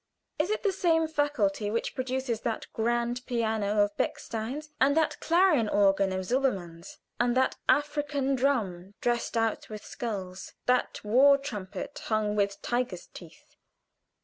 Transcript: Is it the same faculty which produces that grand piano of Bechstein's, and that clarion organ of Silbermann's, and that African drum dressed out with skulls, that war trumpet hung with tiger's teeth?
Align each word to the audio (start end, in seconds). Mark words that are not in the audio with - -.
Is 0.39 0.49
it 0.49 0.63
the 0.63 0.71
same 0.71 1.07
faculty 1.07 1.69
which 1.69 1.93
produces 1.93 2.41
that 2.41 2.65
grand 2.73 3.23
piano 3.27 3.83
of 3.83 3.95
Bechstein's, 3.97 4.71
and 4.81 4.97
that 4.97 5.19
clarion 5.19 5.69
organ 5.69 6.11
of 6.11 6.25
Silbermann's, 6.25 6.97
and 7.19 7.37
that 7.37 7.57
African 7.69 8.33
drum 8.35 8.95
dressed 8.99 9.37
out 9.37 9.69
with 9.69 9.85
skulls, 9.85 10.53
that 10.65 11.03
war 11.03 11.37
trumpet 11.37 11.99
hung 12.05 12.35
with 12.35 12.63
tiger's 12.63 13.09
teeth? 13.13 13.55